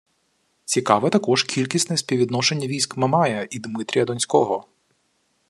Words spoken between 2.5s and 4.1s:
військ Мамая і Димитрія